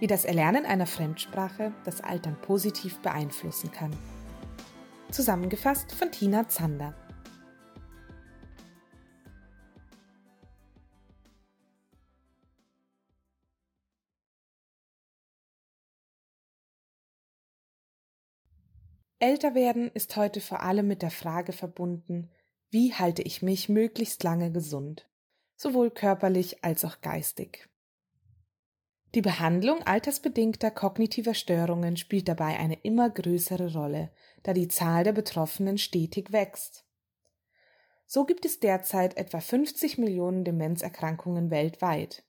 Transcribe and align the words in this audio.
wie 0.00 0.06
das 0.06 0.24
Erlernen 0.24 0.66
einer 0.66 0.86
Fremdsprache 0.86 1.72
das 1.84 2.00
Altern 2.00 2.36
positiv 2.42 2.98
beeinflussen 2.98 3.72
kann. 3.72 3.96
Zusammengefasst 5.10 5.92
von 5.92 6.10
Tina 6.10 6.48
Zander. 6.48 6.94
Älter 19.18 19.54
werden 19.54 19.90
ist 19.94 20.14
heute 20.16 20.42
vor 20.42 20.62
allem 20.62 20.86
mit 20.86 21.00
der 21.00 21.10
Frage 21.10 21.52
verbunden, 21.52 22.30
wie 22.70 22.92
halte 22.92 23.22
ich 23.22 23.40
mich 23.40 23.68
möglichst 23.70 24.22
lange 24.22 24.52
gesund, 24.52 25.08
sowohl 25.56 25.90
körperlich 25.90 26.62
als 26.62 26.84
auch 26.84 27.00
geistig. 27.00 27.68
Die 29.16 29.22
Behandlung 29.22 29.82
altersbedingter 29.82 30.70
kognitiver 30.70 31.32
Störungen 31.32 31.96
spielt 31.96 32.28
dabei 32.28 32.58
eine 32.58 32.78
immer 32.82 33.08
größere 33.08 33.72
Rolle, 33.72 34.10
da 34.42 34.52
die 34.52 34.68
Zahl 34.68 35.04
der 35.04 35.14
Betroffenen 35.14 35.78
stetig 35.78 36.32
wächst. 36.32 36.84
So 38.06 38.26
gibt 38.26 38.44
es 38.44 38.60
derzeit 38.60 39.16
etwa 39.16 39.40
50 39.40 39.96
Millionen 39.96 40.44
Demenzerkrankungen 40.44 41.50
weltweit. 41.50 42.24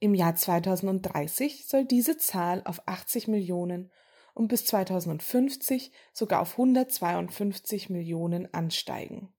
Im 0.00 0.14
Jahr 0.14 0.34
2030 0.34 1.64
soll 1.68 1.84
diese 1.84 2.18
Zahl 2.18 2.62
auf 2.64 2.88
80 2.88 3.28
Millionen 3.28 3.92
und 4.34 4.48
bis 4.48 4.66
2050 4.66 5.92
sogar 6.12 6.40
auf 6.40 6.54
152 6.54 7.88
Millionen 7.88 8.52
ansteigen. 8.52 9.32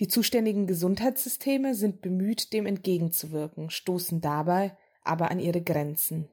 Die 0.00 0.08
zuständigen 0.08 0.66
Gesundheitssysteme 0.66 1.74
sind 1.74 2.00
bemüht, 2.00 2.54
dem 2.54 2.64
entgegenzuwirken, 2.64 3.68
stoßen 3.68 4.22
dabei 4.22 4.76
aber 5.02 5.30
an 5.30 5.38
ihre 5.38 5.62
Grenzen. 5.62 6.28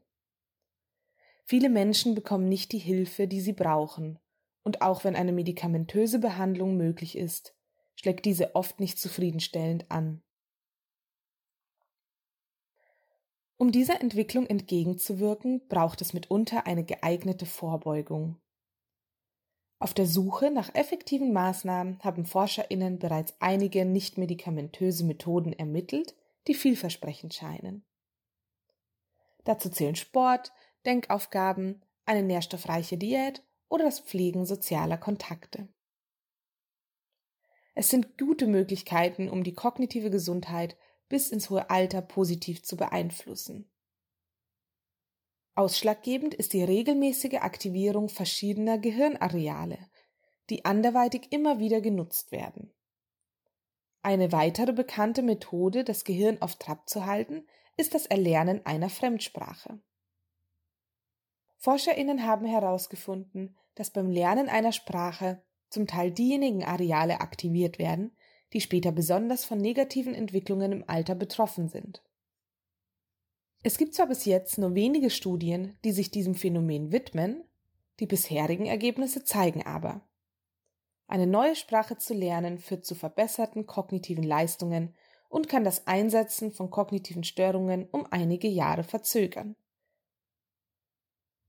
Viele 1.43 1.69
Menschen 1.69 2.15
bekommen 2.15 2.47
nicht 2.47 2.71
die 2.71 2.79
Hilfe, 2.79 3.27
die 3.27 3.41
sie 3.41 3.53
brauchen, 3.53 4.19
und 4.63 4.81
auch 4.81 5.03
wenn 5.03 5.15
eine 5.15 5.33
medikamentöse 5.33 6.19
Behandlung 6.19 6.77
möglich 6.77 7.17
ist, 7.17 7.55
schlägt 7.95 8.25
diese 8.25 8.55
oft 8.55 8.79
nicht 8.79 8.99
zufriedenstellend 8.99 9.89
an. 9.91 10.21
Um 13.57 13.71
dieser 13.71 13.99
Entwicklung 14.01 14.45
entgegenzuwirken, 14.45 15.67
braucht 15.67 16.01
es 16.01 16.13
mitunter 16.13 16.67
eine 16.67 16.85
geeignete 16.85 17.45
Vorbeugung. 17.45 18.39
Auf 19.79 19.93
der 19.93 20.07
Suche 20.07 20.49
nach 20.49 20.73
effektiven 20.73 21.33
Maßnahmen 21.33 21.99
haben 22.03 22.25
ForscherInnen 22.25 22.97
bereits 22.97 23.35
einige 23.39 23.85
nichtmedikamentöse 23.85 25.03
Methoden 25.03 25.53
ermittelt, 25.53 26.15
die 26.47 26.55
vielversprechend 26.55 27.33
scheinen. 27.33 27.85
Dazu 29.43 29.69
zählen 29.69 29.95
Sport, 29.95 30.51
Denkaufgaben, 30.85 31.81
eine 32.05 32.23
nährstoffreiche 32.23 32.97
Diät 32.97 33.43
oder 33.69 33.85
das 33.85 33.99
Pflegen 33.99 34.45
sozialer 34.45 34.97
Kontakte. 34.97 35.67
Es 37.75 37.89
sind 37.89 38.17
gute 38.17 38.47
Möglichkeiten, 38.47 39.29
um 39.29 39.43
die 39.43 39.53
kognitive 39.53 40.09
Gesundheit 40.09 40.75
bis 41.09 41.29
ins 41.29 41.49
hohe 41.51 41.69
Alter 41.69 42.01
positiv 42.01 42.63
zu 42.63 42.75
beeinflussen. 42.75 43.69
Ausschlaggebend 45.57 46.35
ist 46.35 46.53
die 46.53 46.63
regelmäßige 46.63 47.39
Aktivierung 47.41 48.09
verschiedener 48.09 48.77
Gehirnareale, 48.77 49.79
die 50.51 50.65
anderweitig 50.65 51.31
immer 51.31 51.57
wieder 51.57 51.81
genutzt 51.81 52.31
werden. 52.31 52.71
Eine 54.03 54.31
weitere 54.31 54.71
bekannte 54.71 55.23
Methode, 55.23 55.83
das 55.83 56.03
Gehirn 56.03 56.39
auf 56.43 56.57
Trab 56.57 56.87
zu 56.87 57.07
halten, 57.07 57.47
ist 57.75 57.95
das 57.95 58.05
Erlernen 58.05 58.63
einer 58.67 58.91
Fremdsprache. 58.91 59.79
Forscherinnen 61.57 62.23
haben 62.23 62.45
herausgefunden, 62.45 63.57
dass 63.73 63.89
beim 63.89 64.11
Lernen 64.11 64.49
einer 64.49 64.71
Sprache 64.71 65.41
zum 65.71 65.87
Teil 65.87 66.11
diejenigen 66.11 66.65
Areale 66.65 67.19
aktiviert 67.19 67.79
werden, 67.79 68.15
die 68.53 68.61
später 68.61 68.91
besonders 68.91 69.43
von 69.43 69.57
negativen 69.57 70.13
Entwicklungen 70.13 70.71
im 70.71 70.83
Alter 70.85 71.15
betroffen 71.15 71.67
sind. 71.67 72.03
Es 73.67 73.77
gibt 73.77 73.95
zwar 73.95 74.07
bis 74.07 74.23
jetzt 74.23 74.57
nur 74.57 74.75
wenige 74.75 75.09
Studien, 75.09 75.77
die 75.83 75.91
sich 75.91 76.09
diesem 76.09 76.35
Phänomen 76.35 76.93
widmen, 76.93 77.43
die 77.99 78.05
bisherigen 78.05 78.65
Ergebnisse 78.65 79.25
zeigen 79.25 79.65
aber, 79.65 80.07
eine 81.05 81.27
neue 81.27 81.53
Sprache 81.53 81.97
zu 81.97 82.13
lernen 82.13 82.59
führt 82.59 82.85
zu 82.85 82.95
verbesserten 82.95 83.65
kognitiven 83.65 84.23
Leistungen 84.23 84.95
und 85.27 85.49
kann 85.49 85.65
das 85.65 85.85
Einsetzen 85.85 86.53
von 86.53 86.69
kognitiven 86.69 87.25
Störungen 87.25 87.89
um 87.91 88.07
einige 88.09 88.47
Jahre 88.47 88.85
verzögern. 88.85 89.57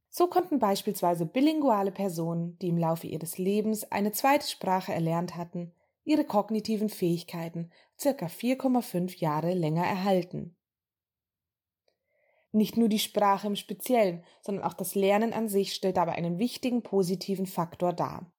So 0.08 0.26
konnten 0.26 0.58
beispielsweise 0.58 1.24
bilinguale 1.24 1.92
Personen, 1.92 2.58
die 2.58 2.70
im 2.70 2.78
Laufe 2.78 3.06
ihres 3.06 3.38
Lebens 3.38 3.92
eine 3.92 4.10
zweite 4.10 4.48
Sprache 4.48 4.92
erlernt 4.92 5.36
hatten, 5.36 5.72
ihre 6.02 6.24
kognitiven 6.24 6.88
Fähigkeiten 6.88 7.70
circa 7.96 8.26
4,5 8.26 9.18
Jahre 9.18 9.54
länger 9.54 9.86
erhalten. 9.86 10.56
Nicht 12.52 12.76
nur 12.76 12.88
die 12.88 12.98
Sprache 12.98 13.46
im 13.46 13.56
Speziellen, 13.56 14.24
sondern 14.40 14.64
auch 14.64 14.74
das 14.74 14.94
Lernen 14.94 15.32
an 15.32 15.48
sich 15.48 15.74
stellt 15.74 15.96
dabei 15.96 16.12
einen 16.12 16.38
wichtigen 16.38 16.82
positiven 16.82 17.46
Faktor 17.46 17.92
dar. 17.92 18.32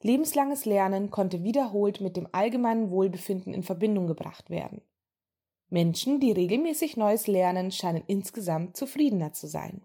Lebenslanges 0.00 0.64
Lernen 0.64 1.10
konnte 1.10 1.42
wiederholt 1.42 2.00
mit 2.00 2.16
dem 2.16 2.28
allgemeinen 2.32 2.90
Wohlbefinden 2.90 3.52
in 3.52 3.62
Verbindung 3.62 4.06
gebracht 4.06 4.50
werden. 4.50 4.82
Menschen, 5.70 6.20
die 6.20 6.32
regelmäßig 6.32 6.96
Neues 6.96 7.26
lernen, 7.26 7.72
scheinen 7.72 8.04
insgesamt 8.06 8.76
zufriedener 8.76 9.32
zu 9.32 9.46
sein. 9.46 9.82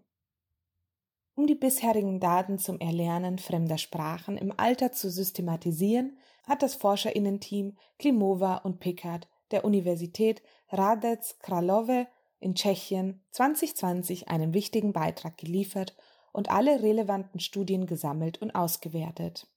Um 1.35 1.47
die 1.47 1.55
bisherigen 1.55 2.19
Daten 2.19 2.59
zum 2.59 2.79
Erlernen 2.79 3.39
fremder 3.39 3.79
Sprachen 3.79 4.37
im 4.37 4.53
Alter 4.55 4.91
zu 4.91 5.09
systematisieren, 5.09 6.17
hat 6.43 6.61
das 6.61 6.75
Forscherinnenteam 6.75 7.75
Klimova 7.97 8.57
und 8.57 8.79
Pickard 8.79 9.27
der 9.51 9.65
Universität 9.65 10.43
Hradec 10.67 11.39
Kralove 11.39 12.07
in 12.43 12.55
Tschechien 12.55 13.23
2020 13.31 14.27
einen 14.27 14.53
wichtigen 14.53 14.93
Beitrag 14.93 15.37
geliefert 15.37 15.95
und 16.31 16.49
alle 16.49 16.83
relevanten 16.83 17.39
Studien 17.39 17.85
gesammelt 17.85 18.41
und 18.41 18.51
ausgewertet. 18.51 19.47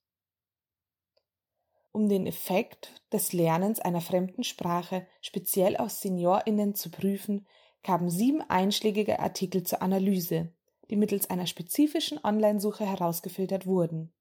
Um 1.91 2.09
den 2.09 2.27
Effekt 2.27 3.01
des 3.11 3.33
Lernens 3.33 3.79
einer 3.79 4.01
fremden 4.01 4.43
Sprache 4.43 5.07
speziell 5.21 5.77
aus 5.77 6.01
SeniorInnen 6.01 6.75
zu 6.75 6.91
prüfen, 6.91 7.47
kamen 7.83 8.09
sieben 8.09 8.41
einschlägige 8.41 9.19
Artikel 9.19 9.63
zur 9.63 9.81
Analyse, 9.81 10.53
die 10.89 10.95
mittels 10.95 11.29
einer 11.29 11.47
spezifischen 11.47 12.19
Online-Suche 12.23 12.85
herausgefiltert 12.85 13.65
wurden. 13.65 14.13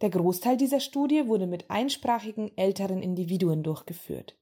Der 0.00 0.10
Großteil 0.10 0.56
dieser 0.56 0.80
Studie 0.80 1.26
wurde 1.26 1.46
mit 1.46 1.70
einsprachigen 1.70 2.56
älteren 2.56 3.02
Individuen 3.02 3.62
durchgeführt. 3.62 4.36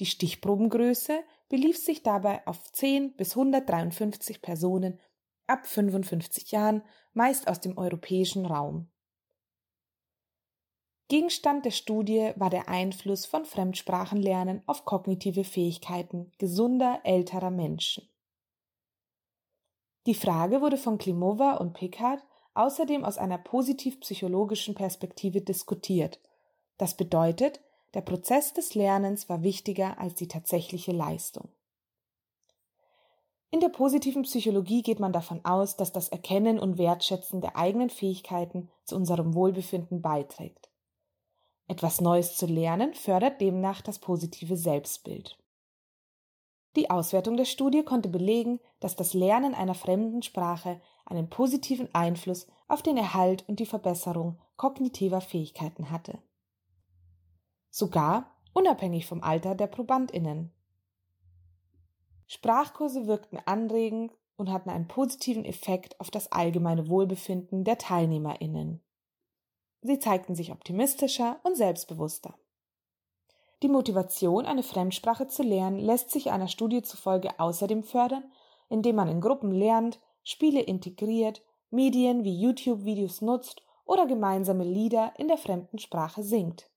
Die 0.00 0.06
Stichprobengröße 0.06 1.22
belief 1.48 1.78
sich 1.78 2.02
dabei 2.02 2.46
auf 2.46 2.72
10 2.72 3.16
bis 3.16 3.36
153 3.36 4.42
Personen 4.42 5.00
ab 5.46 5.66
55 5.66 6.50
Jahren, 6.52 6.82
meist 7.12 7.48
aus 7.48 7.60
dem 7.60 7.76
europäischen 7.76 8.46
Raum. 8.46 8.90
Gegenstand 11.08 11.66
der 11.66 11.70
Studie 11.70 12.32
war 12.36 12.48
der 12.48 12.68
Einfluss 12.68 13.26
von 13.26 13.44
Fremdsprachenlernen 13.44 14.62
auf 14.66 14.86
kognitive 14.86 15.44
Fähigkeiten 15.44 16.32
gesunder 16.38 17.00
älterer 17.04 17.50
Menschen. 17.50 18.08
Die 20.06 20.14
Frage 20.14 20.60
wurde 20.60 20.78
von 20.78 20.98
Klimova 20.98 21.56
und 21.56 21.74
Pickard 21.74 22.24
außerdem 22.54 23.04
aus 23.04 23.18
einer 23.18 23.38
positiv-psychologischen 23.38 24.74
Perspektive 24.74 25.40
diskutiert. 25.40 26.20
Das 26.78 26.96
bedeutet, 26.96 27.60
der 27.94 28.00
Prozess 28.00 28.52
des 28.52 28.74
Lernens 28.74 29.28
war 29.28 29.42
wichtiger 29.42 29.98
als 29.98 30.14
die 30.14 30.28
tatsächliche 30.28 30.92
Leistung. 30.92 31.48
In 33.50 33.60
der 33.60 33.68
positiven 33.68 34.22
Psychologie 34.22 34.82
geht 34.82 34.98
man 34.98 35.12
davon 35.12 35.44
aus, 35.44 35.76
dass 35.76 35.92
das 35.92 36.08
Erkennen 36.08 36.58
und 36.58 36.76
Wertschätzen 36.76 37.40
der 37.40 37.56
eigenen 37.56 37.88
Fähigkeiten 37.88 38.68
zu 38.82 38.96
unserem 38.96 39.34
Wohlbefinden 39.34 40.02
beiträgt. 40.02 40.70
Etwas 41.68 42.00
Neues 42.00 42.36
zu 42.36 42.46
lernen 42.46 42.94
fördert 42.94 43.40
demnach 43.40 43.80
das 43.80 44.00
positive 44.00 44.56
Selbstbild. 44.56 45.38
Die 46.74 46.90
Auswertung 46.90 47.36
der 47.36 47.44
Studie 47.44 47.84
konnte 47.84 48.08
belegen, 48.08 48.58
dass 48.80 48.96
das 48.96 49.14
Lernen 49.14 49.54
einer 49.54 49.74
fremden 49.74 50.22
Sprache 50.22 50.80
einen 51.06 51.30
positiven 51.30 51.88
Einfluss 51.94 52.48
auf 52.66 52.82
den 52.82 52.96
Erhalt 52.96 53.48
und 53.48 53.60
die 53.60 53.66
Verbesserung 53.66 54.40
kognitiver 54.56 55.20
Fähigkeiten 55.20 55.92
hatte. 55.92 56.18
Sogar 57.76 58.30
unabhängig 58.52 59.04
vom 59.04 59.20
Alter 59.24 59.56
der 59.56 59.66
Probandinnen. 59.66 60.52
Sprachkurse 62.28 63.08
wirkten 63.08 63.36
anregend 63.46 64.12
und 64.36 64.52
hatten 64.52 64.70
einen 64.70 64.86
positiven 64.86 65.44
Effekt 65.44 65.98
auf 65.98 66.08
das 66.08 66.30
allgemeine 66.30 66.88
Wohlbefinden 66.88 67.64
der 67.64 67.76
Teilnehmerinnen. 67.76 68.80
Sie 69.82 69.98
zeigten 69.98 70.36
sich 70.36 70.52
optimistischer 70.52 71.40
und 71.42 71.56
selbstbewusster. 71.56 72.38
Die 73.64 73.68
Motivation, 73.68 74.46
eine 74.46 74.62
Fremdsprache 74.62 75.26
zu 75.26 75.42
lernen, 75.42 75.80
lässt 75.80 76.12
sich 76.12 76.30
einer 76.30 76.46
Studie 76.46 76.82
zufolge 76.82 77.40
außerdem 77.40 77.82
fördern, 77.82 78.22
indem 78.68 78.94
man 78.94 79.08
in 79.08 79.20
Gruppen 79.20 79.50
lernt, 79.50 79.98
Spiele 80.22 80.60
integriert, 80.60 81.42
Medien 81.70 82.22
wie 82.22 82.40
YouTube-Videos 82.40 83.20
nutzt 83.20 83.62
oder 83.84 84.06
gemeinsame 84.06 84.62
Lieder 84.62 85.12
in 85.18 85.26
der 85.26 85.38
fremden 85.38 85.80
Sprache 85.80 86.22
singt. 86.22 86.70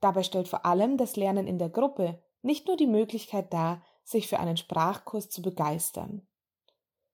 Dabei 0.00 0.22
stellt 0.22 0.48
vor 0.48 0.64
allem 0.66 0.96
das 0.96 1.16
Lernen 1.16 1.46
in 1.46 1.58
der 1.58 1.68
Gruppe 1.68 2.22
nicht 2.42 2.66
nur 2.66 2.76
die 2.76 2.86
Möglichkeit 2.86 3.52
dar, 3.52 3.82
sich 4.02 4.28
für 4.28 4.40
einen 4.40 4.56
Sprachkurs 4.56 5.28
zu 5.28 5.42
begeistern. 5.42 6.26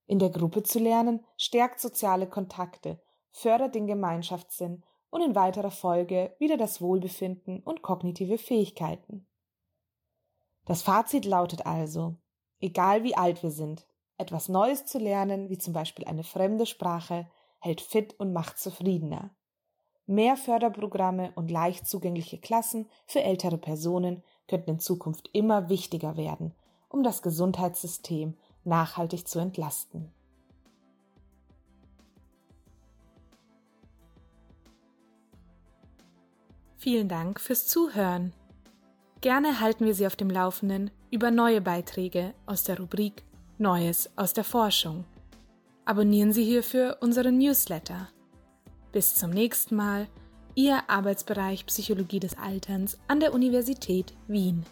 In 0.06 0.19
der 0.19 0.31
Gruppe 0.31 0.62
zu 0.62 0.79
lernen 0.79 1.25
stärkt 1.37 1.81
soziale 1.81 2.29
Kontakte, 2.29 3.00
fördert 3.33 3.75
den 3.75 3.87
Gemeinschaftssinn 3.87 4.85
und 5.11 5.21
in 5.21 5.35
weiterer 5.35 5.73
Folge 5.73 6.35
wieder 6.38 6.56
das 6.56 6.81
Wohlbefinden 6.81 7.61
und 7.62 7.83
kognitive 7.83 8.38
Fähigkeiten. 8.38 9.27
Das 10.65 10.83
Fazit 10.83 11.25
lautet 11.25 11.67
also, 11.67 12.17
egal 12.61 13.03
wie 13.03 13.17
alt 13.17 13.43
wir 13.43 13.50
sind, 13.50 13.87
etwas 14.17 14.49
Neues 14.49 14.87
zu 14.87 14.99
lernen, 14.99 15.49
wie 15.49 15.59
zum 15.59 15.73
Beispiel 15.73 16.05
eine 16.06 16.25
fremde 16.25 16.67
Sprache, 16.67 17.29
hält 17.61 17.81
fit 17.81 18.19
und 18.19 18.33
macht 18.33 18.59
zufriedener. 18.59 19.35
Mehr 20.06 20.37
Förderprogramme 20.37 21.32
und 21.35 21.50
leicht 21.50 21.88
zugängliche 21.88 22.38
Klassen 22.38 22.88
für 23.06 23.23
ältere 23.23 23.58
Personen 23.58 24.23
könnten 24.47 24.70
in 24.70 24.79
Zukunft 24.79 25.29
immer 25.32 25.69
wichtiger 25.69 26.17
werden, 26.17 26.55
um 26.88 27.03
das 27.03 27.23
Gesundheitssystem 27.23 28.37
nachhaltig 28.64 29.26
zu 29.26 29.41
entlasten. 29.41 30.12
Vielen 36.76 37.09
Dank 37.09 37.41
fürs 37.41 37.67
Zuhören. 37.67 38.32
Gerne 39.20 39.59
halten 39.59 39.87
wir 39.87 39.94
Sie 39.94 40.06
auf 40.06 40.14
dem 40.14 40.31
Laufenden 40.31 40.93
über 41.11 41.32
neue 41.32 41.61
Beiträge 41.61 42.32
aus 42.47 42.62
der 42.62 42.79
Rubrik 42.79 43.25
Neues 43.59 44.11
aus 44.17 44.35
der 44.35 44.44
Forschung. 44.44 45.05
Abonnieren 45.85 46.32
Sie 46.32 46.44
hierfür 46.44 46.99
unseren 47.00 47.38
Newsletter. 47.38 48.09
Bis 48.97 49.15
zum 49.15 49.29
nächsten 49.29 49.77
Mal, 49.77 50.09
Ihr 50.55 50.89
Arbeitsbereich 50.89 51.67
Psychologie 51.67 52.19
des 52.19 52.39
Alterns 52.39 52.97
an 53.09 53.21
der 53.21 53.35
Universität 53.35 54.15
Wien. 54.27 54.65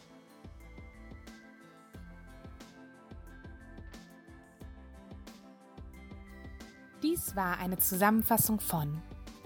Dies 7.03 7.37
war 7.37 7.59
eine 7.59 7.77
Zusammenfassung 7.77 8.61
von 8.61 8.97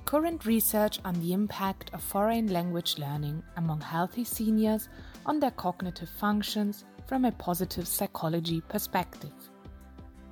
current 0.04 0.46
research 0.46 1.00
on 1.04 1.20
the 1.22 1.32
impact 1.32 1.92
of 1.92 2.00
foreign 2.00 2.46
language 2.46 2.98
learning 2.98 3.42
among 3.56 3.80
healthy 3.80 4.24
seniors 4.24 4.88
on 5.24 5.40
their 5.40 5.50
cognitive 5.50 6.08
functions 6.20 6.84
from 7.08 7.24
a 7.24 7.32
positive 7.32 7.88
psychology 7.88 8.62
perspective. 8.68 9.32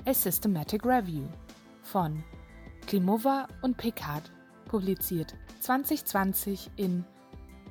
A 0.06 0.14
systematic 0.14 0.84
review 0.84 1.28
von 1.82 2.22
Klimova 2.86 3.48
und 3.62 3.76
Picard, 3.76 4.30
publiziert 4.66 5.34
2020 5.60 6.70
in 6.76 7.04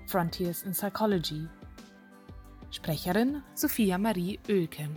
Frontiers 0.07 0.63
in 0.63 0.73
Psychology. 0.73 1.47
Sprecherin 2.69 3.41
Sophia 3.53 3.97
Marie 3.97 4.39
Oelke. 4.49 4.89